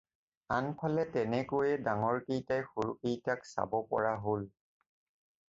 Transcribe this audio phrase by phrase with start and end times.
[0.53, 4.49] আনফালে তেনেকৈয়ে ডাঙৰকেইটাই সৰুকেইটাক চাব পৰা হ'ল।